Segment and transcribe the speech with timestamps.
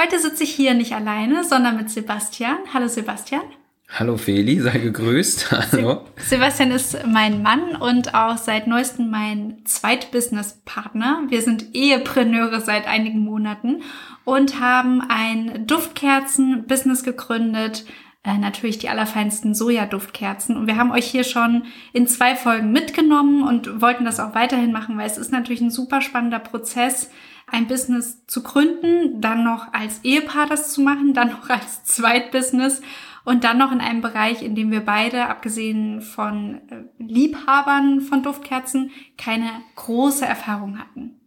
[0.00, 2.56] Heute sitze ich hier nicht alleine, sondern mit Sebastian.
[2.72, 3.42] Hallo Sebastian.
[3.90, 5.50] Hallo Feli, sei gegrüßt.
[5.72, 6.06] Hallo.
[6.16, 11.24] Sebastian ist mein Mann und auch seit neuestem mein Zweitbusiness-Partner.
[11.28, 13.82] Wir sind Ehepreneure seit einigen Monaten
[14.24, 17.84] und haben ein Duftkerzen-Business gegründet.
[18.22, 20.56] Äh, natürlich die allerfeinsten Sojaduftkerzen.
[20.56, 24.72] Und wir haben euch hier schon in zwei Folgen mitgenommen und wollten das auch weiterhin
[24.72, 27.10] machen, weil es ist natürlich ein super spannender Prozess,
[27.52, 32.82] ein Business zu gründen, dann noch als Ehepaar das zu machen, dann noch als Zweitbusiness
[33.24, 38.22] und dann noch in einem Bereich, in dem wir beide, abgesehen von äh, Liebhabern von
[38.22, 41.20] Duftkerzen, keine große Erfahrung hatten.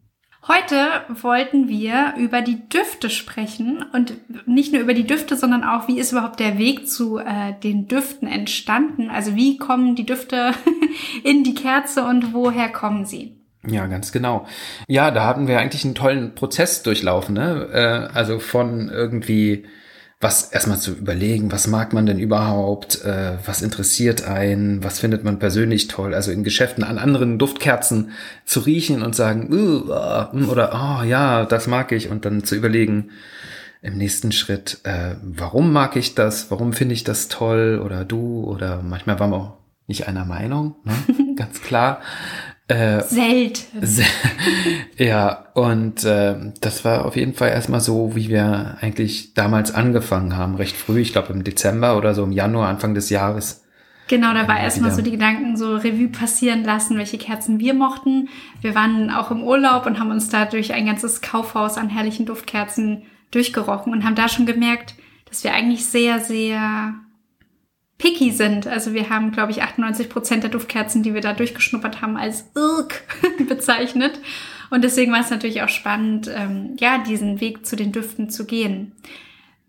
[0.45, 5.87] Heute wollten wir über die Düfte sprechen und nicht nur über die Düfte, sondern auch,
[5.87, 9.09] wie ist überhaupt der Weg zu äh, den Düften entstanden?
[9.09, 10.51] Also wie kommen die Düfte
[11.23, 13.42] in die Kerze und woher kommen sie?
[13.67, 14.45] Ja, ganz genau.
[14.87, 17.35] Ja, da hatten wir eigentlich einen tollen Prozess durchlaufen.
[17.35, 17.69] Ne?
[17.71, 19.65] Äh, also von irgendwie
[20.23, 25.23] was erstmal zu überlegen, was mag man denn überhaupt, äh, was interessiert einen, was findet
[25.25, 28.11] man persönlich toll, also in Geschäften an anderen Duftkerzen
[28.45, 32.55] zu riechen und sagen, uh, uh, oder oh ja, das mag ich und dann zu
[32.55, 33.09] überlegen
[33.81, 38.45] im nächsten Schritt, äh, warum mag ich das, warum finde ich das toll oder du
[38.45, 40.93] oder manchmal waren wir auch nicht einer Meinung, ne?
[41.35, 41.99] ganz klar.
[42.69, 43.85] Äh, Selten.
[44.97, 50.37] ja, und äh, das war auf jeden Fall erstmal so, wie wir eigentlich damals angefangen
[50.37, 53.63] haben, recht früh, ich glaube im Dezember oder so im Januar, Anfang des Jahres.
[54.07, 58.29] Genau, da war erstmal so die Gedanken so Revue passieren lassen, welche Kerzen wir mochten.
[58.61, 62.25] Wir waren auch im Urlaub und haben uns da durch ein ganzes Kaufhaus an herrlichen
[62.25, 64.95] Duftkerzen durchgerochen und haben da schon gemerkt,
[65.29, 66.93] dass wir eigentlich sehr, sehr
[67.97, 68.67] picky sind.
[68.67, 72.49] Also wir haben, glaube ich, 98 Prozent der Duftkerzen, die wir da durchgeschnuppert haben, als
[72.55, 73.03] irk
[73.47, 74.19] bezeichnet.
[74.69, 78.45] Und deswegen war es natürlich auch spannend, ähm, ja, diesen Weg zu den Düften zu
[78.45, 78.93] gehen.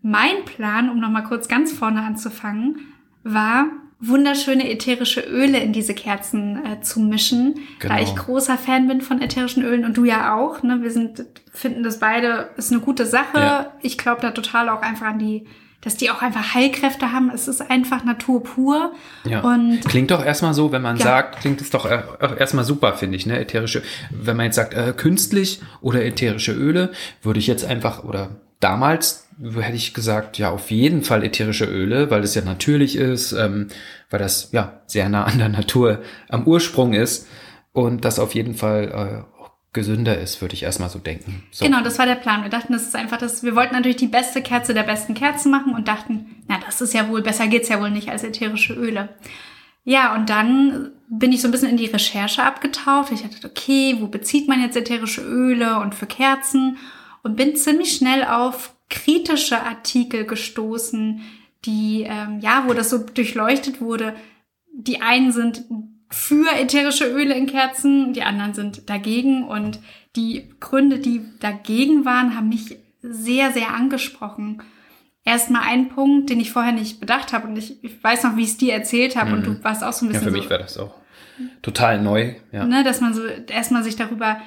[0.01, 2.79] Mein Plan, um nochmal kurz ganz vorne anzufangen,
[3.23, 3.67] war,
[3.99, 7.95] wunderschöne ätherische Öle in diese Kerzen äh, zu mischen, genau.
[7.95, 10.63] da ich großer Fan bin von ätherischen Ölen und du ja auch.
[10.63, 10.81] Ne?
[10.81, 13.37] Wir sind, finden das beide, ist eine gute Sache.
[13.37, 13.71] Ja.
[13.81, 15.45] Ich glaube da total auch einfach an die
[15.85, 17.31] dass die auch einfach Heilkräfte haben.
[17.33, 18.91] Es ist einfach Natur pur.
[19.23, 19.41] Ja.
[19.41, 21.03] Und klingt doch erstmal so, wenn man ja.
[21.03, 23.39] sagt, klingt es doch erstmal super, finde ich, ne?
[23.39, 26.91] Ätherische, wenn man jetzt sagt, äh, künstlich oder ätherische Öle,
[27.21, 32.09] würde ich jetzt einfach, oder damals hätte ich gesagt, ja, auf jeden Fall ätherische Öle,
[32.09, 33.67] weil es ja natürlich ist, ähm,
[34.09, 37.27] weil das ja sehr nah an der Natur am Ursprung ist
[37.73, 39.34] und das auf jeden Fall äh,
[39.75, 41.43] gesünder ist, würde ich erstmal so denken.
[41.51, 41.63] So.
[41.63, 42.41] Genau, das war der Plan.
[42.41, 45.51] Wir dachten, das ist einfach das, wir wollten natürlich die beste Kerze der besten Kerzen
[45.51, 48.73] machen und dachten, na, das ist ja wohl, besser geht's ja wohl nicht als ätherische
[48.73, 49.09] Öle.
[49.83, 53.11] Ja, und dann bin ich so ein bisschen in die Recherche abgetaucht.
[53.11, 56.77] Ich dachte, okay, wo bezieht man jetzt ätherische Öle und für Kerzen?
[57.21, 61.21] Und bin ziemlich schnell auf kritische Artikel gestoßen,
[61.65, 64.15] die, ähm, ja, wo das so durchleuchtet wurde.
[64.73, 65.65] Die einen sind
[66.09, 69.79] für ätherische Öle in Kerzen, die anderen sind dagegen und
[70.15, 74.61] die Gründe, die dagegen waren, haben mich sehr, sehr angesprochen.
[75.23, 78.43] Erstmal ein Punkt, den ich vorher nicht bedacht habe und ich, ich weiß noch, wie
[78.43, 79.37] ich es dir erzählt habe mhm.
[79.37, 80.25] und du warst auch so ein bisschen.
[80.25, 80.93] Ja, für mich so, wäre das auch
[81.61, 82.35] total neu.
[82.51, 82.65] Ja.
[82.65, 84.39] Ne, dass man so erstmal sich darüber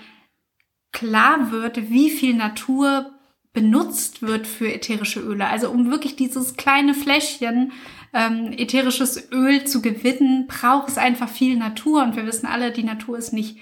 [0.93, 3.11] klar wird, wie viel Natur
[3.53, 5.49] benutzt wird für ätherische Öle.
[5.49, 7.73] Also um wirklich dieses kleine Fläschchen
[8.13, 12.03] ähm, ätherisches Öl zu gewinnen, braucht es einfach viel Natur.
[12.03, 13.59] Und wir wissen alle, die Natur ist nicht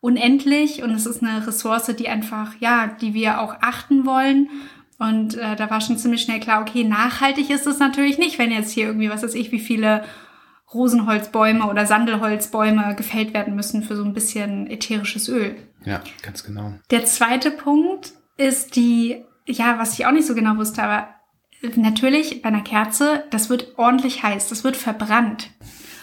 [0.00, 4.48] unendlich und es ist eine Ressource, die einfach, ja, die wir auch achten wollen.
[4.98, 8.50] Und äh, da war schon ziemlich schnell klar, okay, nachhaltig ist es natürlich nicht, wenn
[8.50, 10.04] jetzt hier irgendwie, was weiß ich, wie viele
[10.72, 15.56] Rosenholzbäume oder Sandelholzbäume gefällt werden müssen für so ein bisschen ätherisches Öl.
[15.84, 16.74] Ja, ganz genau.
[16.90, 21.08] Der zweite Punkt ist die, ja, was ich auch nicht so genau wusste, aber
[21.62, 25.50] natürlich bei einer Kerze, das wird ordentlich heiß, das wird verbrannt.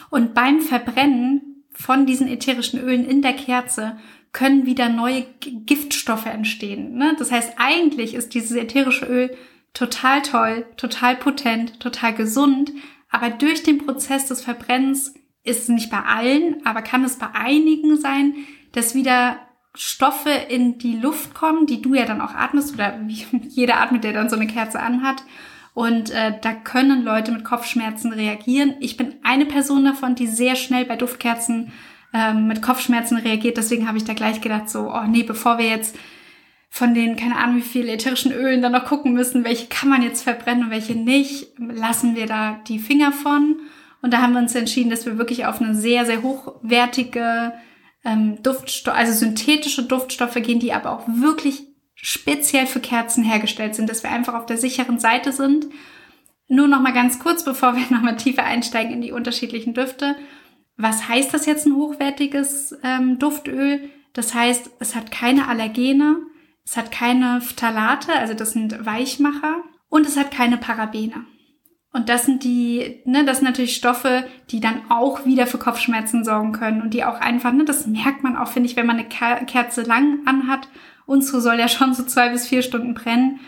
[0.09, 3.97] Und beim Verbrennen von diesen ätherischen Ölen in der Kerze
[4.31, 6.95] können wieder neue Giftstoffe entstehen.
[6.95, 7.16] Ne?
[7.17, 9.35] Das heißt, eigentlich ist dieses ätherische Öl
[9.73, 12.72] total toll, total potent, total gesund,
[13.09, 15.13] aber durch den Prozess des Verbrennens
[15.43, 18.34] ist es nicht bei allen, aber kann es bei einigen sein,
[18.72, 19.40] dass wieder
[19.75, 24.03] Stoffe in die Luft kommen, die du ja dann auch atmest oder wie jeder atmet,
[24.03, 25.23] der dann so eine Kerze anhat.
[25.73, 28.75] Und äh, da können Leute mit Kopfschmerzen reagieren.
[28.79, 31.73] Ich bin eine Person davon, die sehr schnell bei Duftkerzen
[32.13, 33.57] ähm, mit Kopfschmerzen reagiert.
[33.57, 35.97] Deswegen habe ich da gleich gedacht, so, oh nee, bevor wir jetzt
[36.69, 40.01] von den, keine Ahnung, wie viele ätherischen Ölen dann noch gucken müssen, welche kann man
[40.01, 43.57] jetzt verbrennen und welche nicht, lassen wir da die Finger von.
[44.01, 47.53] Und da haben wir uns entschieden, dass wir wirklich auf eine sehr, sehr hochwertige
[48.05, 51.63] ähm, Duftstoffe, also synthetische Duftstoffe gehen, die aber auch wirklich
[51.96, 55.67] speziell für Kerzen hergestellt sind, dass wir einfach auf der sicheren Seite sind.
[56.47, 60.16] Nur noch mal ganz kurz, bevor wir noch mal tiefer einsteigen in die unterschiedlichen Düfte.
[60.78, 63.90] Was heißt das jetzt ein hochwertiges ähm, Duftöl?
[64.13, 66.17] Das heißt, es hat keine Allergene,
[66.63, 71.25] es hat keine Phthalate, also das sind Weichmacher, und es hat keine Parabene.
[71.96, 76.26] Und das sind die, ne, das sind natürlich Stoffe, die dann auch wieder für Kopfschmerzen
[76.26, 78.97] sorgen können und die auch einfach, ne, das merkt man auch, finde ich, wenn man
[78.97, 80.68] eine Kerze lang anhat.
[81.06, 83.40] Unsere soll ja schon so zwei bis vier Stunden brennen.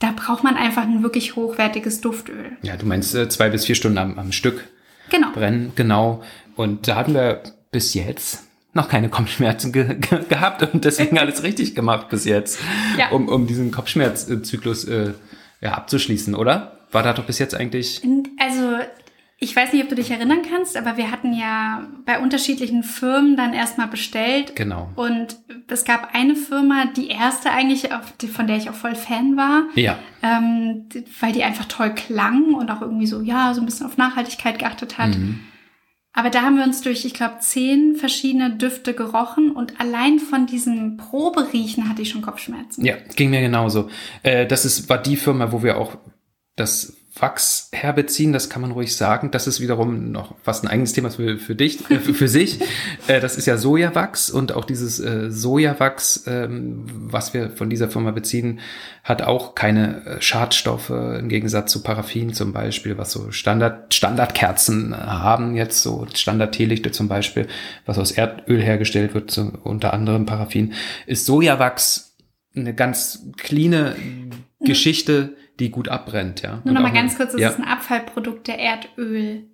[0.00, 2.56] Da braucht man einfach ein wirklich hochwertiges Duftöl.
[2.62, 4.66] Ja, du meinst äh, zwei bis vier Stunden am, am Stück
[5.10, 5.30] Genau.
[5.32, 6.24] brennen, genau.
[6.56, 8.42] Und da hatten wir bis jetzt
[8.74, 12.58] noch keine Kopfschmerzen ge ge gehabt und deswegen alles richtig gemacht bis jetzt,
[12.98, 13.10] Ja.
[13.10, 15.12] um, um diesen Kopfschmerzzyklus äh,
[15.60, 16.75] ja, abzuschließen, oder?
[16.96, 18.00] War da doch bis jetzt eigentlich
[18.38, 18.78] Also,
[19.38, 23.36] ich weiß nicht, ob du dich erinnern kannst, aber wir hatten ja bei unterschiedlichen Firmen
[23.36, 24.56] dann erstmal bestellt.
[24.56, 24.88] genau.
[24.96, 25.36] Und
[25.68, 27.90] es gab eine Firma, die erste eigentlich,
[28.32, 30.88] von der ich auch voll Fan war, Ja, ähm,
[31.20, 34.58] weil die einfach toll klang und auch irgendwie so, ja, so ein bisschen auf Nachhaltigkeit
[34.58, 35.18] geachtet hat.
[35.18, 35.40] Mhm.
[36.14, 40.46] Aber da haben wir uns durch, ich glaube, zehn verschiedene Düfte gerochen und allein von
[40.46, 42.86] diesem Proberiechen hatte ich schon Kopfschmerzen.
[42.86, 43.90] ja, ging mir genauso.
[44.22, 45.98] Äh, das ist, war die Firma, wo wir auch
[46.56, 49.30] das Wachs herbeziehen, das kann man ruhig sagen.
[49.30, 52.60] Das ist wiederum noch fast ein eigenes Thema für, für dich, äh, für, für sich.
[53.08, 57.88] Äh, das ist ja Sojawachs und auch dieses äh, Sojawachs, ähm, was wir von dieser
[57.88, 58.58] Firma beziehen,
[59.04, 64.96] hat auch keine äh, Schadstoffe im Gegensatz zu Paraffin zum Beispiel, was so Standard, Standardkerzen
[64.96, 67.46] haben jetzt, so Standard-Teelichte zum Beispiel,
[67.84, 70.72] was aus Erdöl hergestellt wird, so, unter anderem Paraffin,
[71.06, 72.16] ist Sojawachs
[72.56, 73.94] eine ganz cleane
[74.60, 76.60] Geschichte, die gut abbrennt, ja.
[76.64, 77.48] Nur nochmal ganz kurz, das ja.
[77.48, 79.48] ist ein Abfallprodukt der Erdölindustrie.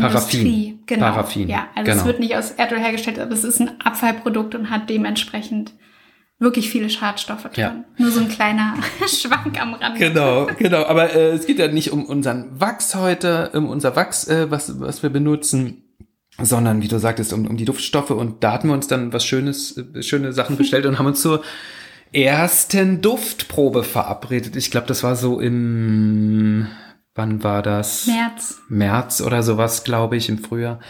[0.00, 0.82] Paraffin.
[0.86, 1.06] Genau.
[1.06, 2.06] Paraffin, Ja, also es genau.
[2.06, 5.72] wird nicht aus Erdöl hergestellt, aber es ist ein Abfallprodukt und hat dementsprechend
[6.38, 7.52] wirklich viele Schadstoffe drin.
[7.56, 7.84] Ja.
[7.96, 8.74] Nur so ein kleiner
[9.06, 9.98] Schwank am Rand.
[9.98, 10.84] Genau, genau.
[10.84, 14.80] Aber äh, es geht ja nicht um unseren Wachs heute, um unser Wachs, äh, was,
[14.80, 15.84] was wir benutzen,
[16.38, 18.10] sondern wie du sagtest, um, um die Duftstoffe.
[18.10, 21.22] Und da hatten wir uns dann was Schönes, äh, schöne Sachen bestellt und haben uns
[21.22, 21.42] zur
[22.12, 24.56] ersten Duftprobe verabredet.
[24.56, 26.68] Ich glaube, das war so im,
[27.14, 28.06] wann war das?
[28.06, 28.58] März.
[28.68, 30.80] März oder sowas, glaube ich, im Frühjahr.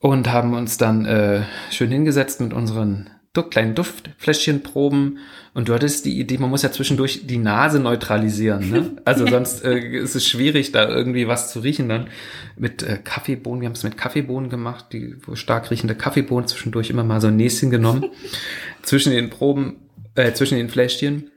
[0.00, 3.10] Und haben uns dann äh, schön hingesetzt mit unseren
[3.50, 5.18] kleinen Duftfläschchenproben.
[5.54, 8.70] Und du hattest die Idee, man muss ja zwischendurch die Nase neutralisieren.
[8.70, 8.90] Ne?
[9.04, 12.08] Also sonst äh, ist es schwierig, da irgendwie was zu riechen dann.
[12.56, 17.04] Mit äh, Kaffeebohnen, wir haben es mit Kaffeebohnen gemacht, die stark riechende Kaffeebohnen zwischendurch immer
[17.04, 18.06] mal so ein Näschen genommen.
[18.82, 19.76] zwischen den Proben,
[20.18, 21.30] äh, zwischen den Fläschchen.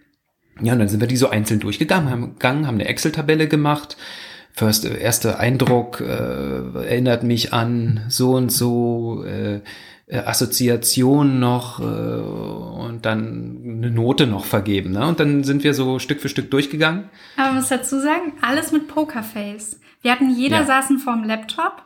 [0.61, 3.97] Ja, und dann sind wir die so einzeln durchgegangen, haben, gegangen, haben eine Excel-Tabelle gemacht.
[4.53, 9.61] First, äh, erster Eindruck äh, erinnert mich an so und so, äh,
[10.07, 14.91] äh, Assoziation noch äh, und dann eine Note noch vergeben.
[14.91, 15.07] Ne?
[15.07, 17.09] Und dann sind wir so Stück für Stück durchgegangen.
[17.37, 19.79] Aber man muss dazu sagen, alles mit Pokerface.
[20.01, 20.65] Wir hatten, jeder Ja.
[20.65, 21.85] saßen vorm Laptop.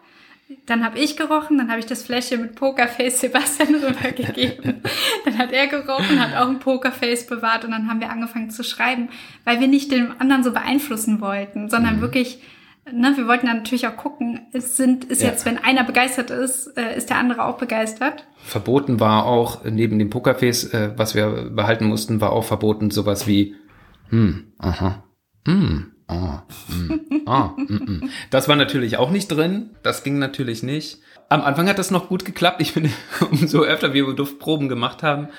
[0.67, 4.81] Dann habe ich gerochen, dann habe ich das Fläschchen mit Pokerface Sebastian rübergegeben.
[5.25, 8.63] dann hat er gerochen, hat auch ein Pokerface bewahrt und dann haben wir angefangen zu
[8.63, 9.09] schreiben,
[9.43, 11.69] weil wir nicht den anderen so beeinflussen wollten, Mhm.
[11.69, 12.43] sondern wirklich,
[12.91, 15.29] ne, wir wollten dann natürlich auch gucken, es sind, ist Ja.
[15.29, 18.27] jetzt, wenn einer begeistert ist, äh, ist der andere auch begeistert.
[18.43, 23.25] Verboten war auch, neben dem Pokerface, äh, was wir behalten mussten, war auch verboten sowas
[23.25, 23.55] wie,
[24.09, 25.03] hm, aha,
[25.47, 28.09] hm, ah, hm, ah, mm, mm.
[28.29, 29.71] Das war natürlich auch nicht drin.
[29.83, 30.99] Das ging natürlich nicht.
[31.29, 32.61] Am Anfang hat das noch gut geklappt.
[32.61, 32.89] Ich finde,
[33.31, 35.29] umso öfter wir Duftproben gemacht haben,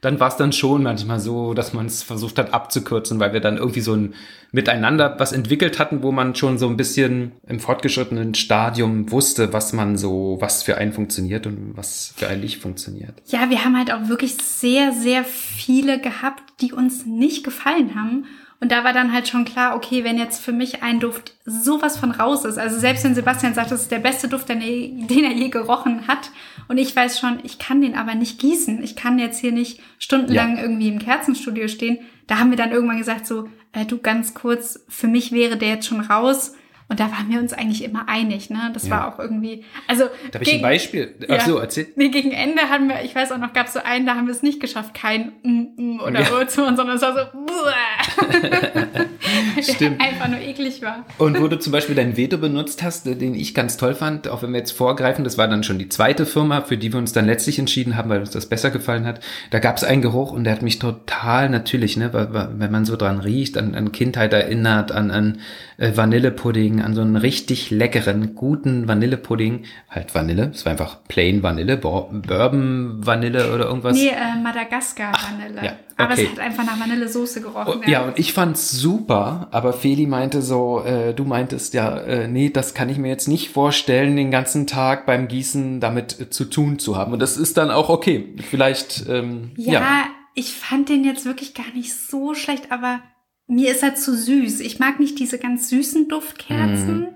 [0.00, 3.40] dann war es dann schon manchmal so, dass man es versucht hat abzukürzen, weil wir
[3.40, 4.14] dann irgendwie so ein
[4.52, 9.72] Miteinander was entwickelt hatten, wo man schon so ein bisschen im fortgeschrittenen Stadium wusste, was
[9.72, 13.14] man so, was für einen funktioniert und was für einen nicht funktioniert.
[13.26, 18.26] Ja, wir haben halt auch wirklich sehr, sehr viele gehabt, die uns nicht gefallen haben.
[18.60, 21.98] Und da war dann halt schon klar, okay, wenn jetzt für mich ein Duft sowas
[21.98, 25.32] von raus ist, also selbst wenn Sebastian sagt, das ist der beste Duft, den er,
[25.32, 26.30] je gerochen hat,
[26.68, 29.80] und ich weiß schon, ich kann den aber nicht gießen, ich kann jetzt hier nicht
[29.98, 30.62] stundenlang Ja.
[30.62, 34.80] irgendwie im Kerzenstudio stehen, da haben wir dann irgendwann gesagt, so, äh, du ganz kurz,
[34.88, 36.54] für mich wäre der jetzt schon raus.
[36.88, 38.70] Und da waren wir uns eigentlich immer einig, ne?
[38.72, 38.90] Das Ja.
[38.92, 40.04] war auch irgendwie, also.
[40.30, 41.16] Darf ich ein Beispiel?
[41.28, 41.88] Ach so, erzähl.
[41.96, 44.26] Nee, gegen Ende haben wir, ich weiß auch noch, gab es so einen, da haben
[44.28, 46.40] wir es nicht geschafft, kein mm, mm oder Ja.
[46.40, 46.46] ja.
[46.46, 47.20] zu machen, sondern es war so.
[49.74, 50.00] Stimmt.
[50.00, 51.04] einfach nur eklig war.
[51.18, 54.42] Und wo du zum Beispiel dein Veto benutzt hast, den ich ganz toll fand, auch
[54.42, 57.12] wenn wir jetzt vorgreifen, das war dann schon die zweite Firma, für die wir uns
[57.12, 59.20] dann letztlich entschieden haben, weil uns das besser gefallen hat.
[59.50, 62.10] Da gab es einen Geruch und der hat mich total natürlich, ne,
[62.58, 65.38] wenn man so dran riecht, an, an Kindheit erinnert, an, an
[65.78, 69.64] äh, Vanillepudding, an so einen richtig leckeren, guten Vanillepudding.
[69.90, 73.96] Halt Vanille, es war einfach plain Vanille, Bo- Bourbon Vanille oder irgendwas.
[73.96, 75.64] Nee, äh, Madagaskar-Vanille.
[75.64, 76.24] Ja, Aber Okay.
[76.24, 77.80] es hat einfach nach Vanillesoße gerochen.
[77.86, 82.28] Oh, ja, und ich fand's super, aber Feli meinte so, äh, du meintest ja, äh,
[82.28, 86.28] nee, das kann ich mir jetzt nicht vorstellen, den ganzen Tag beim Gießen damit äh,
[86.30, 87.12] zu tun zu haben.
[87.14, 88.34] Und das ist dann auch okay.
[88.50, 90.04] Vielleicht, ähm, Ja, ja.
[90.34, 93.00] ich fand den jetzt wirklich gar nicht so schlecht, aber
[93.46, 94.60] mir ist er zu süß.
[94.60, 97.08] Ich mag nicht diese ganz süßen Duftkerzen.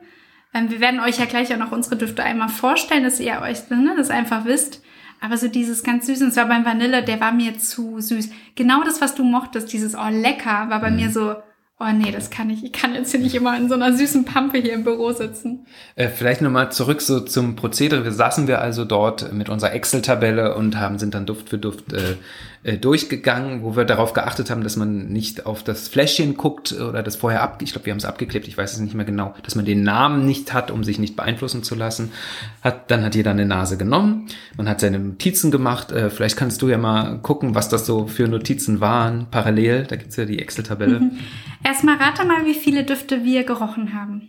[0.54, 3.68] Ähm, wir werden euch ja gleich auch noch unsere Düfte einmal vorstellen, dass ihr euch
[3.68, 4.82] ne, das einfach wisst.
[5.20, 8.30] Aber so dieses ganz süße, und zwar beim Vanille, der war mir zu süß.
[8.54, 10.82] Genau das, was du mochtest, dieses oh lecker, war Mhm.
[10.82, 11.34] bei mir so,
[11.78, 12.64] oh nee, das kann ich.
[12.64, 15.66] Ich kann jetzt hier nicht immer in so einer süßen Pampe hier im Büro sitzen.
[15.94, 18.04] Äh, vielleicht nochmal zurück so zum Prozedere.
[18.04, 21.92] Wir saßen wir also dort mit unserer Excel-Tabelle und haben, sind dann Duft für Duft
[21.92, 22.16] äh,
[22.62, 27.02] äh, durchgegangen, wo wir darauf geachtet haben, dass man nicht auf das Fläschchen guckt oder
[27.02, 29.34] das vorher ab, ich glaube, wir haben es abgeklebt, ich weiß es nicht mehr genau,
[29.42, 32.12] dass man den Namen nicht hat, um sich nicht beeinflussen zu lassen.
[32.62, 34.26] Hat, dann hat jeder eine Nase genommen,
[34.58, 35.90] man hat seine Notizen gemacht.
[35.92, 39.84] Äh, vielleicht kannst du ja mal gucken, was das so für Notizen waren, parallel.
[39.88, 41.10] Da gibt's ja die Excel-Tabelle.
[41.64, 44.28] Erstmal rate mal, wie viele Düfte wir gerochen haben.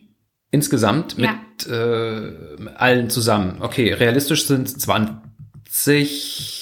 [0.51, 1.29] Insgesamt mit
[1.65, 1.73] Ja.
[1.73, 2.33] äh,
[2.75, 3.57] allen zusammen.
[3.61, 6.60] Okay, realistisch sind 20,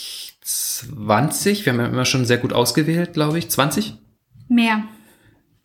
[0.87, 1.65] 20.
[1.65, 3.49] Wir haben ja immer schon sehr gut ausgewählt, glaube ich.
[3.49, 3.95] 20?
[4.47, 4.83] Mehr.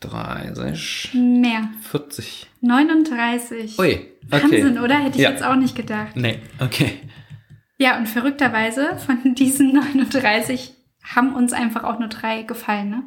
[0.01, 1.69] 30, Mehr.
[1.83, 2.47] 40.
[2.61, 3.79] 39.
[3.79, 4.09] Ui, okay.
[4.29, 4.97] Wahnsinn, oder?
[4.99, 5.31] Hätte ich Ja.
[5.31, 6.17] jetzt auch nicht gedacht.
[6.17, 7.01] Nee, okay.
[7.79, 13.03] Ja, und verrückterweise von diesen 39 haben uns einfach auch nur drei gefallen, ne?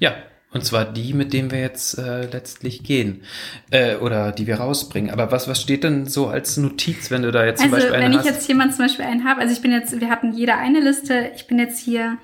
[0.00, 0.14] Ja,
[0.52, 3.22] und zwar die, mit denen wir jetzt äh, letztlich gehen.
[3.70, 5.10] Äh, oder die wir rausbringen.
[5.10, 7.94] Aber was, was steht denn so als Notiz, wenn du da jetzt zum Also, Beispiel
[7.94, 8.26] eine wenn ich hast?
[8.26, 11.30] jetzt jemand zum Beispiel einen habe, also ich bin jetzt, wir hatten jeder eine Liste,
[11.34, 12.16] ich bin jetzt hier,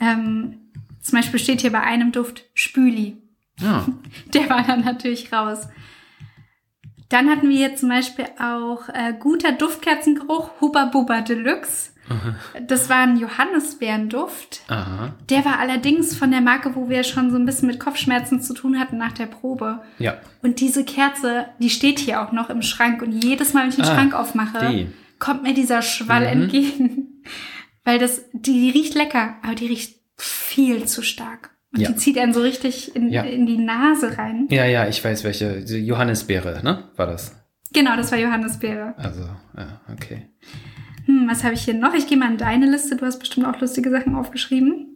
[0.00, 0.70] ähm,
[1.02, 3.18] zum Beispiel steht hier bei einem Duft Spüli.
[3.60, 3.86] ja.
[4.34, 5.68] Der war dann natürlich raus.
[7.10, 11.90] Dann hatten wir hier zum Beispiel auch äh, guter Duftkerzengeruch, Hubba Bubba Deluxe.
[12.66, 14.60] Das war ein Johannisbeerenduft.
[14.68, 15.14] Aha.
[15.30, 18.54] Der war allerdings von der Marke, wo wir schon so ein bisschen mit Kopfschmerzen zu
[18.54, 19.80] tun hatten nach der Probe.
[19.98, 20.18] Ja.
[20.42, 23.02] Und diese Kerze, die steht hier auch noch im Schrank.
[23.02, 24.88] Und jedes Mal, wenn ich den Ah, Schrank aufmache, die.
[25.18, 26.42] kommt mir dieser Schwall Mhm.
[26.42, 27.22] entgegen.
[27.84, 31.50] Weil das, die, die riecht lecker, aber die riecht viel zu stark.
[31.72, 31.88] Und Ja.
[31.90, 33.22] die zieht einen so richtig in, Ja.
[33.22, 34.46] in die Nase rein.
[34.50, 35.58] Ja, ja, ich weiß welche.
[35.58, 36.84] Johannisbeere, ne?
[36.96, 37.34] War das?
[37.72, 38.94] Genau, das war Johannisbeere.
[38.96, 39.22] Also,
[39.56, 40.28] ja, okay.
[41.08, 41.94] Hm, was habe ich hier noch?
[41.94, 42.94] Ich gehe mal in deine Liste.
[42.94, 44.94] Du hast bestimmt auch lustige Sachen aufgeschrieben.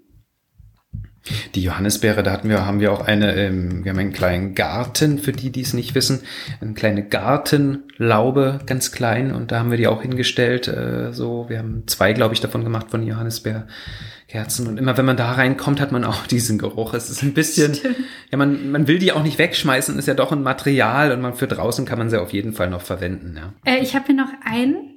[1.55, 5.21] Die Johannisbeere, da hatten wir, haben wir auch eine, ähm, wir haben einen kleinen Garten,
[5.21, 6.23] für die, die es nicht wissen,
[6.61, 11.59] eine kleine Gartenlaube, ganz klein, und da haben wir die auch hingestellt, äh, so, wir
[11.59, 15.93] haben zwei, glaube ich, davon gemacht von Johannisbeerkerzen, und immer wenn man da reinkommt, hat
[15.93, 16.93] man auch diesen Geruch.
[16.93, 17.99] Es ist ein bisschen, Stimmt.
[18.33, 21.35] ja, man, man will die auch nicht wegschmeißen, ist ja doch ein Material, und man
[21.35, 23.53] für draußen kann man sie auf jeden Fall noch verwenden, ja.
[23.65, 24.92] Äh, ich habe hier noch einen.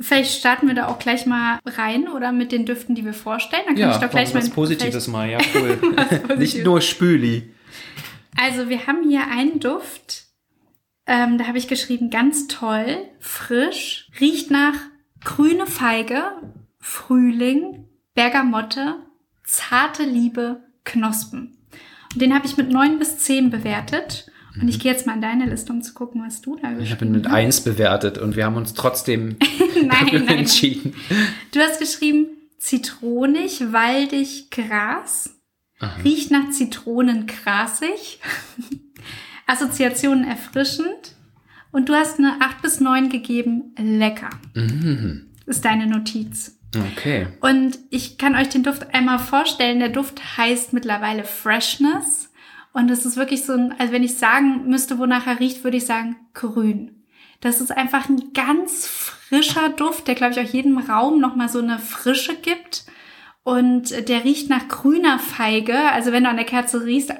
[0.00, 3.64] Vielleicht starten wir da auch gleich mal rein oder mit den Düften, die wir vorstellen.
[3.66, 6.36] Dann kann ich doch gleich was mal Positives mal, ja, cool.
[6.38, 7.52] Nicht nur Spüli.
[8.36, 10.26] Also wir haben hier einen Duft.
[11.06, 14.74] Ähm, da habe ich geschrieben, ganz toll, frisch, riecht nach
[15.24, 16.32] grüne Feige,
[16.78, 18.96] Frühling, Bergamotte,
[19.42, 21.56] zarte Liebe, Knospen.
[22.12, 24.30] Und den habe ich mit neun bis zehn bewertet.
[24.60, 26.90] Und ich gehe jetzt mal in deine Liste, um zu gucken, was du da Ich
[26.92, 27.34] habe ihn mit hast.
[27.34, 29.36] eins bewertet und wir haben uns trotzdem
[29.74, 30.38] Nein, dafür nein, nein.
[30.38, 30.94] entschieden.
[31.52, 32.26] Du hast geschrieben,
[32.58, 35.34] zitronig, waldig, Gras.
[36.04, 38.18] Riecht nach Zitronen grasig.
[39.46, 41.14] Assoziationen erfrischend.
[41.70, 44.30] Und du hast eine 8 bis 9 gegeben, lecker.
[44.54, 45.26] Mhm.
[45.46, 46.58] Ist deine Notiz.
[46.92, 47.28] Okay.
[47.40, 49.78] Und ich kann euch den Duft einmal vorstellen.
[49.78, 52.27] Der Duft heißt mittlerweile Freshness.
[52.78, 55.78] Und es ist wirklich so ein, also wenn ich sagen müsste, wonach er riecht, würde
[55.78, 57.02] ich sagen grün.
[57.40, 61.58] Das ist einfach ein ganz frischer Duft, der, glaube ich, auch jedem Raum nochmal so
[61.58, 62.84] eine Frische gibt.
[63.42, 65.76] Und der riecht nach grüner Feige.
[65.90, 67.12] Also wenn du an der Kerze riechst,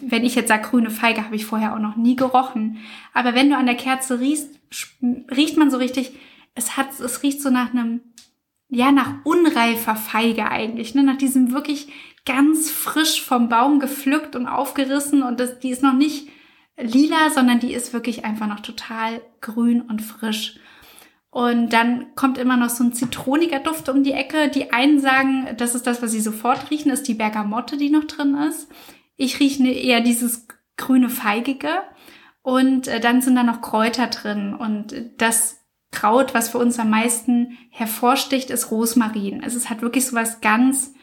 [0.00, 2.78] wenn ich jetzt sage grüne Feige, habe ich vorher auch noch nie gerochen.
[3.12, 4.60] Aber wenn du an der Kerze riechst,
[5.02, 6.12] riecht man so richtig,
[6.54, 8.00] es hat, es riecht so nach einem,
[8.68, 11.02] ja, nach unreifer Feige eigentlich, ne?
[11.02, 11.88] Nach diesem wirklich
[12.26, 16.28] ganz frisch vom Baum gepflückt und aufgerissen und das, die ist noch nicht
[16.76, 20.58] lila, sondern die ist wirklich einfach noch total grün und frisch.
[21.30, 24.48] Und dann kommt immer noch so ein zitroniger Duft um die Ecke.
[24.48, 28.04] Die einen sagen, das ist das, was sie sofort riechen, ist die Bergamotte, die noch
[28.04, 28.68] drin ist.
[29.16, 31.82] Ich rieche ne- eher dieses grüne Feigige.
[32.42, 34.54] Und äh, dann sind da noch Kräuter drin.
[34.54, 35.60] Und das
[35.92, 39.44] Kraut, was für uns am meisten hervorsticht, ist Rosmarin.
[39.44, 40.94] Also es hat wirklich so was ganz,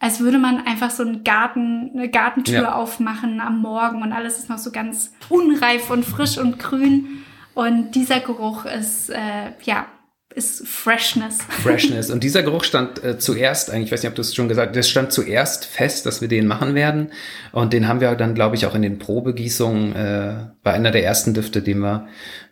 [0.00, 2.74] als würde man einfach so einen Garten, eine Gartentür Ja.
[2.74, 7.24] aufmachen am Morgen und alles ist noch so ganz unreif und frisch und grün.
[7.54, 9.86] Und dieser Geruch ist, äh, ja,
[10.32, 11.38] ist Freshness.
[11.48, 12.10] Freshness.
[12.12, 14.68] Und dieser Geruch stand äh, zuerst, eigentlich, ich weiß nicht, ob du es schon gesagt
[14.68, 17.10] hast, das stand zuerst fest, dass wir den machen werden.
[17.50, 21.02] Und den haben wir dann, glaube ich, auch in den Probegießungen, äh, bei einer der
[21.04, 22.06] ersten Düfte, den wir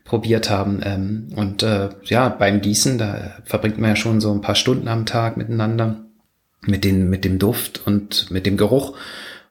[0.04, 0.80] probiert haben.
[0.82, 4.88] Ähm, und äh, ja, beim Gießen, da verbringt man ja schon so ein paar Stunden
[4.88, 6.05] am Tag miteinander
[6.62, 8.96] mit, den, mit dem Duft und mit dem Geruch.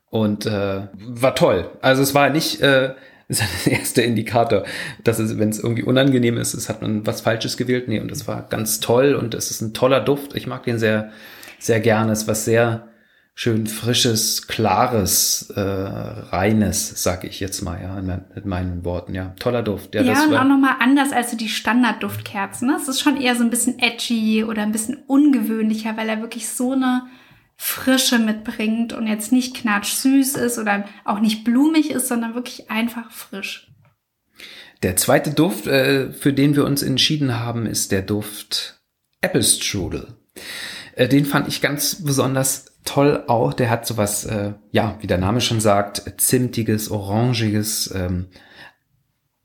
[0.09, 1.69] Und äh, war toll.
[1.81, 2.61] Also es war nicht...
[2.61, 2.95] Äh,
[3.27, 4.65] ist der erste Indikator,
[5.03, 7.87] dass es, wenn es irgendwie unangenehm ist, es hat man was Falsches gewählt.
[7.87, 10.35] Nee, und das war ganz toll und es ist ein toller Duft.
[10.35, 11.11] Ich mag den sehr,
[11.57, 12.11] sehr gerne.
[12.11, 12.87] Es ist was sehr
[13.37, 18.01] schön frisches, klares, äh, reines, sag ich jetzt mal, ja,
[18.33, 19.13] mit meinen Worten.
[19.13, 19.93] Ja, toller Duft.
[19.93, 22.69] Ja, ja und auch nochmal anders als so die Standardduftkerzen.
[22.69, 22.77] Ne?
[22.81, 26.47] Es ist schon eher so ein bisschen edgy oder ein bisschen ungewöhnlicher, weil er wirklich
[26.47, 27.03] so eine
[27.57, 32.71] Frische mitbringt und jetzt nicht knatsch süß ist oder auch nicht blumig ist, sondern wirklich
[32.71, 33.69] einfach frisch.
[34.81, 38.79] Der zweite Duft, äh, für den wir uns entschieden haben, ist der Duft
[39.19, 40.15] Apple Strudel.
[40.95, 43.53] Äh, den fand ich ganz besonders toll auch.
[43.53, 48.27] Der hat sowas, äh, ja, wie der Name schon sagt, zimtiges, orangiges, ähm,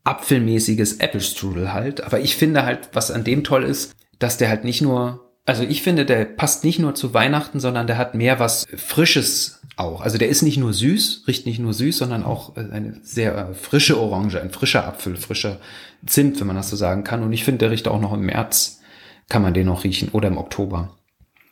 [0.03, 2.03] apfelmäßiges Apple Strudel halt.
[2.03, 5.63] Aber ich finde halt, was an dem toll ist, dass der halt nicht nur also
[5.63, 10.01] ich finde, der passt nicht nur zu Weihnachten, sondern der hat mehr was Frisches auch.
[10.01, 13.35] Also der ist nicht nur süß, riecht nicht nur süß, sondern auch äh, eine sehr
[13.35, 15.57] äh, frische Orange, ein frischer Apfel, frischer
[16.05, 17.23] Zimt, wenn man das so sagen kann.
[17.23, 18.81] Und ich finde, der riecht auch noch im März,
[19.29, 20.95] kann man den noch riechen oder im Oktober.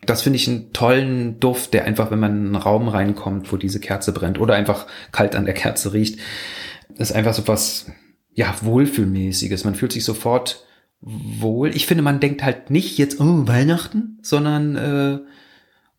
[0.09, 3.57] Das finde ich einen tollen Duft, der einfach, wenn man in einen Raum reinkommt, wo
[3.57, 6.19] diese Kerze brennt oder einfach kalt an der Kerze riecht,
[6.97, 7.91] ist einfach so was,
[8.33, 9.65] ja, Wohlfühlmäßiges.
[9.65, 10.65] Man fühlt sich sofort
[11.01, 11.75] wohl.
[11.75, 15.19] Ich finde, man denkt halt nicht jetzt, oh, Weihnachten, sondern, äh,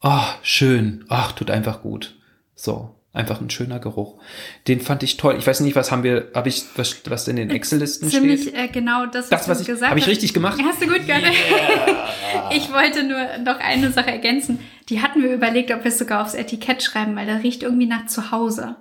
[0.02, 2.18] oh, schön, ach, tut einfach gut.
[2.56, 4.20] So, einfach ein schöner Geruch.
[4.68, 5.36] Den fand ich toll.
[5.38, 8.20] Ich weiß nicht, was haben wir, habe ich, was, was in den Excel-Listen steht?
[8.20, 10.60] Ziemlich äh, genau das, was, das, was ich gesagt Habe ich richtig gemacht?
[10.62, 11.24] Hast du gut gemacht.
[11.24, 12.50] Yeah.
[12.52, 14.60] ich wollte nur noch eine Sache ergänzen.
[14.88, 17.86] Die hatten wir überlegt, ob wir es sogar aufs Etikett schreiben, weil der riecht irgendwie
[17.86, 18.76] nach Zuhause.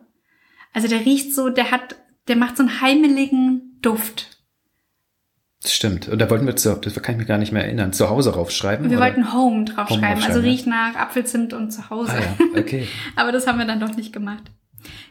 [0.74, 1.95] Also der riecht so, der hat,
[2.27, 4.38] der macht so einen heimeligen Duft.
[5.61, 6.07] Das stimmt.
[6.07, 8.33] Und da wollten wir zu, das kann ich mich gar nicht mehr erinnern, zu Hause
[8.33, 8.89] raufschreiben.
[8.89, 9.07] Wir oder?
[9.07, 12.13] wollten Home draufschreiben, Home also riecht nach Apfelzimt und zu Hause.
[12.13, 12.59] Ah, ja.
[12.61, 12.87] okay.
[13.17, 14.43] Aber das haben wir dann doch nicht gemacht.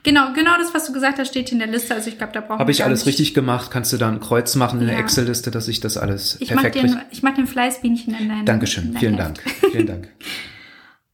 [0.02, 1.94] Genau, genau das, was du gesagt hast, steht in der Liste.
[1.94, 3.08] Also ich glaube, da brauchen Habe ich alles nicht.
[3.08, 3.70] richtig gemacht?
[3.70, 4.94] Kannst du da ein Kreuz machen in ja.
[4.94, 8.28] der Excel-Liste, dass ich das alles ich perfekt mach den, Ich mache den Fleißbienchen in
[8.30, 9.42] deinem Dankeschön, in dein vielen Dank.
[9.70, 10.08] Vielen Dank.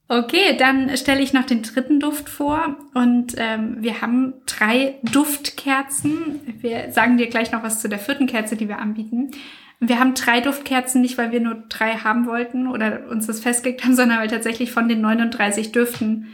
[0.07, 6.41] Okay, dann stelle ich noch den dritten Duft vor und ähm, wir haben drei Duftkerzen.
[6.59, 9.31] Wir sagen dir gleich noch was zu der vierten Kerze, die wir anbieten.
[9.79, 13.83] Wir haben drei Duftkerzen, nicht weil wir nur drei haben wollten oder uns das festgelegt
[13.83, 16.27] haben, sondern weil tatsächlich von den 39 Düften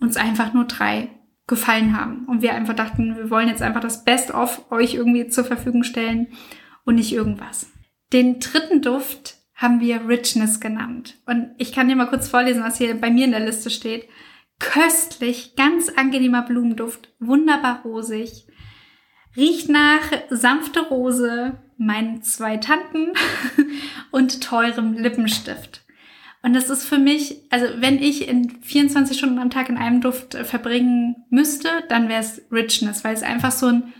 [0.00, 1.08] uns einfach nur drei
[1.46, 2.24] gefallen haben.
[2.26, 6.26] Und wir einfach dachten, wir wollen jetzt einfach das Best-of euch irgendwie zur Verfügung stellen
[6.84, 7.70] und nicht irgendwas.
[8.12, 11.18] Den dritten Duft haben wir Richness genannt.
[11.26, 14.06] Und ich kann dir mal kurz vorlesen, was hier bei mir in der Liste steht.
[14.58, 18.46] Köstlich, ganz angenehmer Blumenduft, wunderbar rosig,
[19.36, 23.12] riecht nach sanfte Rose, meinen zwei Tanten
[24.10, 25.84] und teurem Lippenstift.
[26.42, 30.00] Und das ist für mich, also wenn ich in 24 Stunden am Tag in einem
[30.00, 33.92] Duft verbringen müsste, dann wäre es Richness, weil es einfach so ein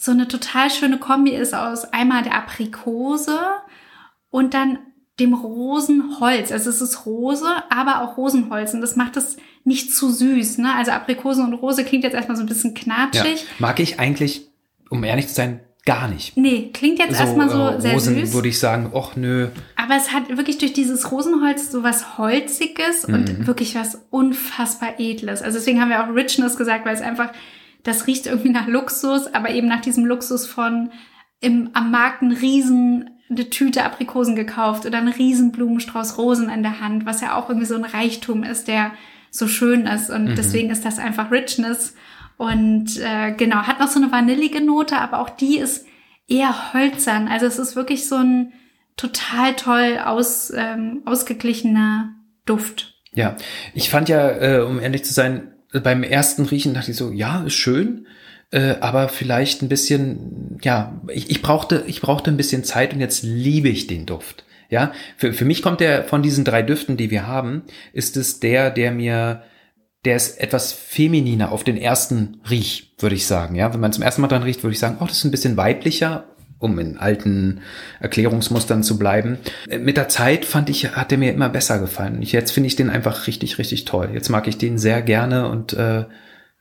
[0.00, 3.36] so eine total schöne Kombi ist aus einmal der Aprikose
[4.30, 4.78] und dann
[5.20, 6.52] dem Rosenholz.
[6.52, 8.74] Also es ist Rose, aber auch Rosenholz.
[8.74, 10.58] Und das macht es nicht zu süß.
[10.58, 10.74] Ne?
[10.74, 13.40] Also Aprikosen und Rose klingt jetzt erstmal so ein bisschen knatschig.
[13.40, 13.46] Ja.
[13.58, 14.48] Mag ich eigentlich,
[14.90, 16.36] um ehrlich zu sein, gar nicht.
[16.36, 18.34] Nee, klingt jetzt so, erstmal so äh, sehr Rosen süß.
[18.34, 19.48] würde ich sagen, och nö.
[19.76, 23.14] Aber es hat wirklich durch dieses Rosenholz so was Holziges mhm.
[23.14, 25.42] und wirklich was unfassbar Edles.
[25.42, 27.32] Also deswegen haben wir auch Richness gesagt, weil es einfach,
[27.84, 30.90] das riecht irgendwie nach Luxus, aber eben nach diesem Luxus von
[31.40, 36.62] im, am Markt einen riesen eine Tüte Aprikosen gekauft oder einen riesen Blumenstrauß Rosen in
[36.62, 38.92] der Hand, was ja auch irgendwie so ein Reichtum ist, der
[39.30, 40.10] so schön ist.
[40.10, 40.34] Und mhm.
[40.34, 41.94] deswegen ist das einfach Richness.
[42.36, 45.86] Und äh, genau, hat noch so eine vanillige Note, aber auch die ist
[46.26, 47.28] eher holzern.
[47.28, 48.52] Also es ist wirklich so ein
[48.96, 52.14] total toll aus, ähm, ausgeglichener
[52.46, 52.94] Duft.
[53.12, 53.36] Ja,
[53.74, 57.42] ich fand ja, äh, um ehrlich zu sein, beim ersten Riechen dachte ich so, ja,
[57.42, 58.06] ist schön
[58.50, 63.00] äh, aber vielleicht ein bisschen, ja, ich, ich brauchte, ich brauchte ein bisschen Zeit und
[63.00, 64.44] jetzt liebe ich den Duft.
[64.70, 68.40] Ja, für, für mich kommt der von diesen drei Düften, die wir haben, ist es
[68.40, 69.42] der, der mir,
[70.04, 73.54] der ist etwas femininer auf den ersten Riech, würde ich sagen.
[73.54, 75.30] Ja, wenn man zum ersten Mal dran riecht, würde ich sagen, oh, das ist ein
[75.30, 76.24] bisschen weiblicher,
[76.58, 77.60] um in alten
[78.00, 79.38] Erklärungsmustern zu bleiben.
[79.68, 82.20] Äh, mit der Zeit fand ich, hat der mir immer besser gefallen.
[82.22, 84.10] Jetzt finde ich den einfach richtig, richtig toll.
[84.12, 86.04] Jetzt mag ich den sehr gerne und äh,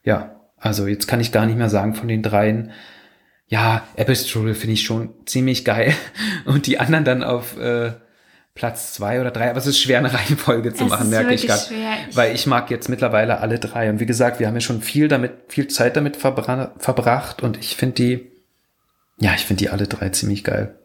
[0.04, 2.72] ja, also jetzt kann ich gar nicht mehr sagen von den dreien.
[3.48, 5.93] Ja, Apple Strudel finde ich schon ziemlich geil.
[6.46, 7.93] Und die anderen dann auf, äh,
[8.58, 11.48] Platz zwei oder drei, aber es ist schwer, eine Reihenfolge zu Es machen, merke ich
[11.48, 11.62] gerade.
[12.13, 13.89] Weil ich mag jetzt mittlerweile alle drei.
[13.89, 17.58] Und wie gesagt, wir haben ja schon viel damit, viel Zeit damit verbra verbracht und
[17.58, 18.32] ich finde die,
[19.20, 20.76] ja, ich finde die alle drei ziemlich geil.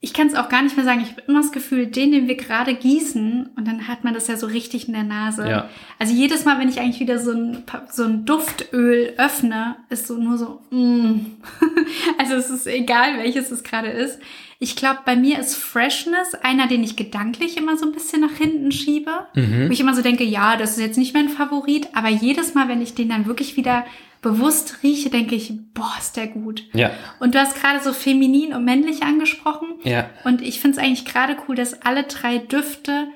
[0.00, 1.00] Ich kann es auch gar nicht mehr sagen.
[1.00, 4.28] Ich habe immer das Gefühl, den, den wir gerade gießen, und dann hat man das
[4.28, 5.48] ja so richtig in der Nase.
[5.48, 5.68] Ja.
[5.98, 10.16] Also jedes Mal, wenn ich eigentlich wieder so ein, so ein Duftöl öffne, ist so
[10.16, 11.38] nur so, mm.
[12.18, 14.20] also es ist egal, welches es gerade ist.
[14.60, 18.34] Ich glaube, bei mir ist Freshness einer, den ich gedanklich immer so ein bisschen nach
[18.36, 19.26] hinten schiebe.
[19.34, 21.88] Wo ich immer so denke, ja, das ist jetzt nicht mein Favorit.
[21.92, 23.84] Aber jedes Mal, wenn ich den dann wirklich wieder
[24.22, 26.64] bewusst rieche, denke ich, boah, ist der gut.
[26.72, 26.90] Ja.
[27.20, 29.68] Und du hast gerade so feminin und männlich angesprochen.
[29.84, 30.10] Ja.
[30.24, 33.08] Und ich finde es eigentlich gerade cool, dass alle drei Düfte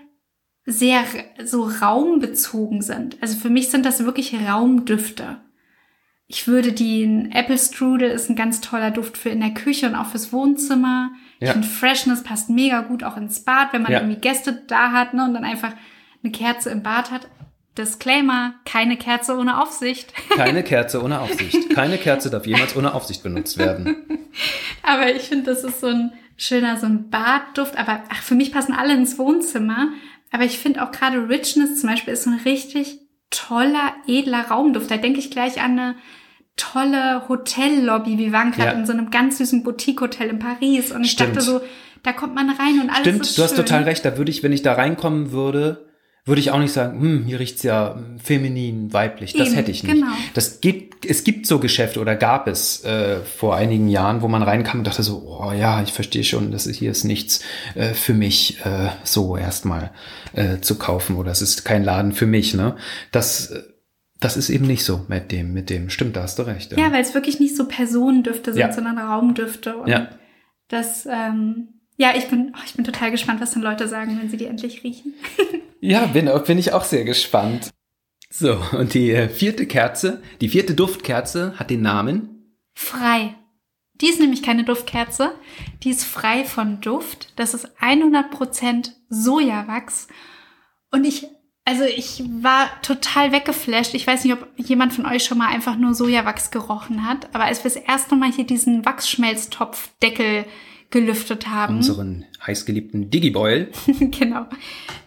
[0.64, 1.02] sehr
[1.44, 3.16] so raumbezogen sind.
[3.20, 5.38] Also für mich sind das wirklich Raumdüfte.
[6.28, 9.94] Ich würde den Apple Strudel ist ein ganz toller Duft für in der Küche und
[9.96, 11.10] auch fürs Wohnzimmer.
[11.40, 11.52] Ich Ja.
[11.52, 14.00] finde Freshness passt mega gut auch ins Bad, wenn man Ja.
[14.00, 15.72] irgendwie Gäste da hat ne, und dann einfach
[16.22, 17.28] eine Kerze im Bad hat.
[17.78, 20.12] Disclaimer, keine Kerze ohne Aufsicht.
[20.36, 21.70] Keine Kerze ohne Aufsicht.
[21.70, 23.96] Keine Kerze darf jemals ohne Aufsicht benutzt werden.
[24.82, 27.76] Aber ich finde, das ist so ein schöner, so ein Badduft.
[27.78, 29.88] Aber ach, für mich passen alle ins Wohnzimmer.
[30.30, 32.98] Aber ich finde auch gerade Richness zum Beispiel ist so ein richtig
[33.30, 34.90] toller, edler Raumduft.
[34.90, 35.94] Da denke ich gleich an eine
[36.56, 38.18] tolle Hotellobby.
[38.18, 38.78] Wir waren gerade Ja.
[38.78, 40.92] in so einem ganz süßen Boutique-Hotel in Paris.
[40.92, 41.36] Und ich Stimmt.
[41.36, 41.60] dachte so,
[42.02, 43.64] da kommt man rein und alles Stimmt, ist du hast schön.
[43.64, 44.04] total recht.
[44.04, 45.88] Da würde ich, wenn ich da reinkommen würde,
[46.24, 49.32] würde ich auch nicht sagen, hm, hier riecht's ja hm, feminin, weiblich.
[49.32, 49.92] Das Eben, hätte ich nicht.
[49.94, 50.12] genau.
[50.34, 54.42] Das gibt, es gibt so Geschäfte oder gab es äh, vor einigen Jahren, wo man
[54.42, 57.40] reinkam und dachte so, oh ja, ich verstehe schon, das ist, hier ist nichts
[57.74, 59.90] äh, für mich äh, so erstmal
[60.32, 62.54] äh, zu kaufen oder es ist kein Laden für mich.
[62.54, 62.76] Ne,
[63.10, 63.52] das,
[64.20, 65.90] das ist eben nicht so mit dem, mit dem.
[65.90, 66.70] Stimmt, da hast du recht.
[66.78, 68.72] Ja, weil es wirklich nicht so Personendüfte sind, Ja.
[68.72, 69.76] sondern Raumdüfte.
[69.76, 70.08] Und Ja.
[70.68, 74.28] das, ähm, ja, ich bin, oh, ich bin total gespannt, was dann Leute sagen, wenn
[74.28, 75.14] sie die endlich riechen.
[75.84, 77.70] Ja, bin, bin ich auch sehr gespannt.
[78.30, 82.54] So, und die äh, vierte Kerze, die vierte Duftkerze hat den Namen.
[82.72, 83.34] Frei.
[84.00, 85.34] Die ist nämlich keine Duftkerze.
[85.82, 87.32] Die ist frei von Duft.
[87.34, 90.06] Das ist 100% Sojawachs.
[90.92, 91.26] Und ich,
[91.64, 93.94] also ich war total weggeflasht.
[93.94, 97.34] Ich weiß nicht, ob jemand von euch schon mal einfach nur Sojawachs gerochen hat.
[97.34, 100.44] Aber als wir das erste Mal hier diesen Wachsschmelztopfdeckel
[100.92, 101.78] gelüftet haben.
[101.78, 103.72] Unseren heißgeliebten Digiboil.
[103.98, 104.46] genau.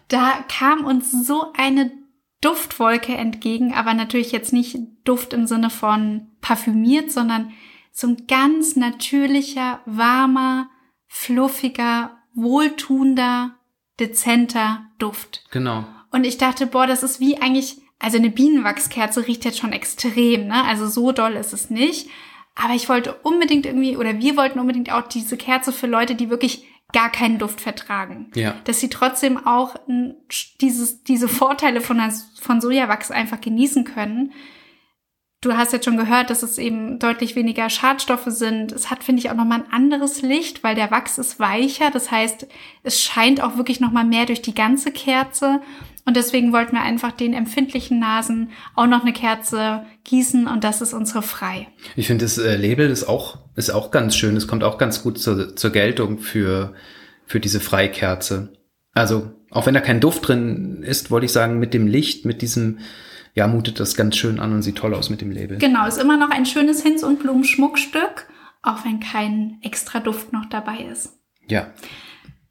[0.09, 1.91] Da kam uns so eine
[2.41, 7.53] Duftwolke entgegen, aber natürlich jetzt nicht Duft im Sinne von parfümiert, sondern
[7.91, 10.69] so ein ganz natürlicher, warmer,
[11.07, 13.55] fluffiger, wohltuender,
[13.99, 15.45] dezenter Duft.
[15.51, 15.85] Genau.
[16.11, 20.47] Und ich dachte, boah, das ist wie eigentlich, also eine Bienenwachskerze riecht jetzt schon extrem,
[20.47, 20.65] ne?
[20.65, 22.09] Also so doll ist es nicht.
[22.55, 26.29] Aber ich wollte unbedingt irgendwie, oder wir wollten unbedingt auch diese Kerze für Leute, die
[26.29, 28.31] wirklich gar keinen Duft vertragen.
[28.35, 28.55] Ja.
[28.63, 29.75] Dass sie trotzdem auch
[30.61, 32.01] dieses, diese Vorteile von,
[32.39, 34.31] von Sojawachs einfach genießen können.
[35.41, 38.71] Du hast jetzt schon gehört, dass es eben deutlich weniger Schadstoffe sind.
[38.71, 41.91] Es hat, finde ich, auch nochmal ein anderes Licht, weil der Wachs ist weicher.
[41.91, 42.47] Das heißt,
[42.83, 45.61] es scheint auch wirklich nochmal mehr durch die ganze Kerze.
[46.05, 50.81] Und deswegen wollten wir einfach den empfindlichen Nasen auch noch eine Kerze gießen und das
[50.81, 51.67] ist unsere frei.
[51.95, 54.37] Ich finde, das äh, Label ist auch, ist auch ganz schön.
[54.37, 56.73] Es kommt auch ganz gut zur, zur Geltung für,
[57.25, 58.53] für diese Freikerze.
[58.93, 62.43] Also, auch wenn da kein Duft drin ist, wollte ich sagen, mit dem Licht, mit
[62.43, 62.79] diesem,
[63.33, 65.57] ja, mutet das ganz schön an und sieht toll aus mit dem Label.
[65.57, 68.27] Genau, ist immer noch ein schönes Hinz- und Blumenschmuckstück,
[68.61, 71.13] auch wenn kein extra Duft noch dabei ist.
[71.47, 71.73] Ja.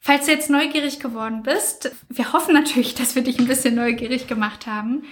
[0.07, 4.27] Falls du jetzt neugierig geworden bist, wir hoffen natürlich, dass wir dich ein bisschen neugierig
[4.27, 5.05] gemacht haben.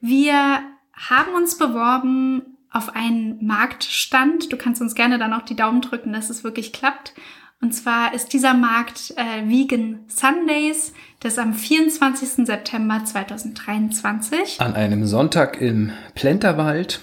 [0.00, 0.60] Wir
[0.94, 4.50] haben uns beworben auf einen Marktstand.
[4.50, 7.12] Du kannst uns gerne dann auch die Daumen drücken, dass es wirklich klappt.
[7.60, 12.46] Und zwar ist dieser Markt äh, Vegan Sundays, das am 24.
[12.46, 14.62] September 2023.
[14.62, 17.02] An einem Sonntag im Plenterwald.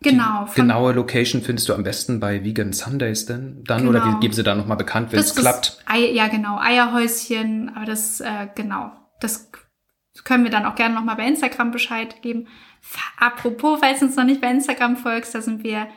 [0.00, 0.46] Genau.
[0.54, 3.90] Die genaue Location findest du am besten bei Vegan Sundays denn dann Genau.
[3.90, 5.82] oder wie geben sie da nochmal bekannt, wenn es klappt?
[5.86, 6.58] Ei, ja, genau.
[6.58, 8.92] Eierhäuschen, aber das, äh, genau.
[9.20, 9.50] Das
[10.24, 12.48] können wir dann auch gerne nochmal bei Instagram Bescheid geben.
[13.18, 15.88] Apropos, falls du uns noch nicht bei Instagram folgst, da sind wir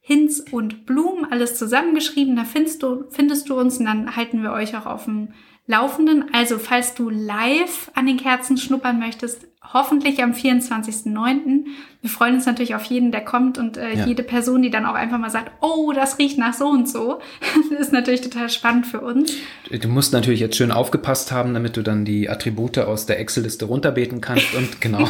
[0.00, 2.36] Hinz und Blumen, alles zusammengeschrieben.
[2.36, 5.32] Da findest du, findest du uns und dann halten wir euch auch auf dem
[5.68, 6.24] Laufenden.
[6.32, 11.66] Also, falls du live an den Kerzen schnuppern möchtest, hoffentlich am 24.09.
[12.00, 14.06] Wir freuen uns natürlich auf jeden, der kommt und äh, Ja.
[14.06, 17.20] jede Person, die dann auch einfach mal sagt, oh, das riecht nach so und so.
[17.70, 19.30] Das ist natürlich total spannend für uns.
[19.70, 23.66] Du musst natürlich jetzt schön aufgepasst haben, damit du dann die Attribute aus der Excel-Liste
[23.66, 25.06] runterbeten kannst und genau.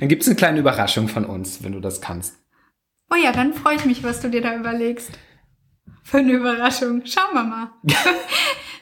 [0.00, 2.34] dann gibt's eine kleine Überraschung von uns, wenn du das kannst.
[3.12, 5.10] Oh ja, dann freue ich mich, was du dir da überlegst.
[6.02, 7.02] Für eine Überraschung.
[7.04, 7.70] Schauen wir mal.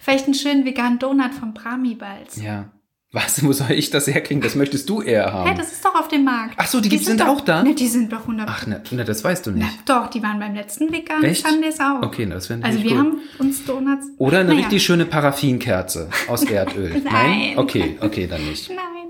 [0.09, 2.41] Vielleicht einen schönen veganen Donut vom Brahmi Balz.
[2.43, 2.71] Ja.
[3.13, 4.41] Was, wo soll ich das herkriegen?
[4.43, 5.51] Das möchtest du eher haben.
[5.51, 6.55] Hä, das ist doch auf dem Markt.
[6.57, 7.63] Ach so, die, die sind, doch, auch da?
[7.63, 9.67] Ne, die sind doch 100 Ach, ne, ne, das weißt du nicht.
[9.87, 11.47] Na, doch, die waren beim letzten veganen Echt?
[11.47, 12.01] Sundays auch.
[12.01, 12.99] Okay, das wäre Also wir gut.
[12.99, 14.07] haben uns Donuts...
[14.17, 14.61] Oder eine Naja.
[14.61, 17.03] richtig schöne Paraffinkerze aus Erdöl.
[17.05, 17.59] Nein.
[17.59, 18.71] Okay, okay, dann nicht.
[18.71, 19.09] Nein.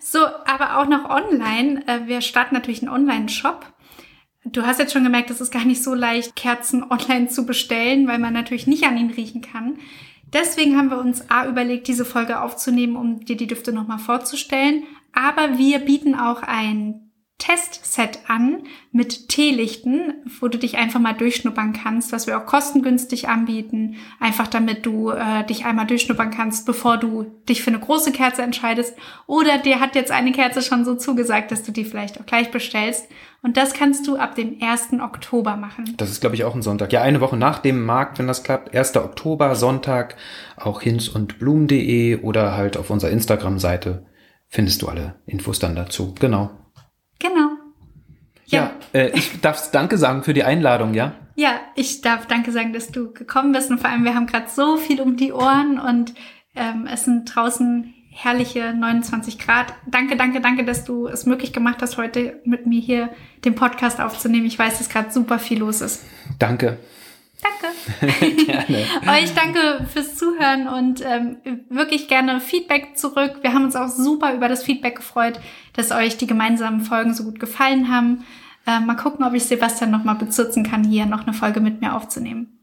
[0.00, 1.86] So, aber auch noch online.
[1.86, 3.66] Äh, Wir starten natürlich einen Online-Shop.
[4.46, 8.08] Du hast jetzt schon gemerkt, es ist gar nicht so leicht, Kerzen online zu bestellen,
[8.08, 9.74] weil man natürlich nicht an ihnen riechen kann.
[10.32, 14.84] Deswegen haben wir uns A überlegt, diese Folge aufzunehmen, um dir die Düfte nochmal vorzustellen.
[15.12, 17.11] Aber wir bieten auch ein
[17.42, 23.28] Testset an mit Teelichten, wo du dich einfach mal durchschnuppern kannst, was wir auch kostengünstig
[23.28, 28.12] anbieten, einfach damit du äh, dich einmal durchschnuppern kannst, bevor du dich für eine große
[28.12, 28.94] Kerze entscheidest.
[29.26, 32.52] Oder dir hat jetzt eine Kerze schon so zugesagt, dass du die vielleicht auch gleich
[32.52, 33.08] bestellst.
[33.42, 35.00] Und das kannst du ab dem 1.
[35.02, 35.94] Oktober machen.
[35.96, 36.92] Das ist, glaube ich, auch ein Sonntag.
[36.92, 38.72] Ja, eine Woche nach dem Markt, wenn das klappt.
[38.72, 38.94] 1.
[38.98, 40.14] Oktober, Sonntag,
[40.54, 44.06] auch hinz und blumen.de oder halt auf unserer Instagram-Seite
[44.46, 46.14] findest du alle Infos dann dazu.
[46.20, 46.46] Genau.
[46.46, 46.61] Genau.
[48.92, 51.14] Äh, ich darf Danke sagen für die Einladung, ja?
[51.34, 54.48] Ja, ich darf danke sagen, dass du gekommen bist und vor allem wir haben gerade
[54.48, 56.12] so viel um die Ohren und
[56.54, 59.72] ähm, es sind draußen herrliche 29 Grad.
[59.86, 63.08] Danke, danke, danke, dass du es möglich gemacht hast, heute mit mir hier
[63.44, 64.44] den Podcast aufzunehmen.
[64.44, 66.04] Ich weiß, dass gerade super viel los ist.
[66.38, 66.78] Danke.
[67.42, 68.44] Danke.
[68.44, 68.84] Gerne.
[69.08, 73.38] Euch danke fürs Zuhören und ähm, wirklich gerne Feedback zurück.
[73.40, 75.40] Wir haben uns auch super über das Feedback gefreut,
[75.72, 78.24] dass euch die gemeinsamen Folgen so gut gefallen haben.
[78.66, 81.80] Äh, mal gucken, ob ich Sebastian noch mal bezirzen kann, hier noch eine Folge mit
[81.80, 82.58] mir aufzunehmen.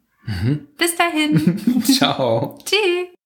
[0.78, 1.84] Bis dahin.
[1.84, 2.58] Ciao.
[2.64, 3.19] Tschüss.